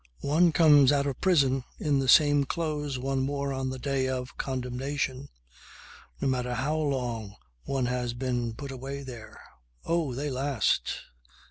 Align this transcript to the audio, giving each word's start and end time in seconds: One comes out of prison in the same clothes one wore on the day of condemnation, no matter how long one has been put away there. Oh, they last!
One 0.21 0.51
comes 0.51 0.91
out 0.91 1.05
of 1.05 1.21
prison 1.21 1.63
in 1.77 1.99
the 1.99 2.07
same 2.07 2.43
clothes 2.45 2.97
one 2.97 3.27
wore 3.27 3.53
on 3.53 3.69
the 3.69 3.77
day 3.77 4.07
of 4.07 4.35
condemnation, 4.35 5.29
no 6.19 6.27
matter 6.27 6.55
how 6.55 6.77
long 6.79 7.35
one 7.65 7.85
has 7.85 8.15
been 8.15 8.55
put 8.55 8.71
away 8.71 9.03
there. 9.03 9.39
Oh, 9.85 10.11
they 10.15 10.31
last! 10.31 11.03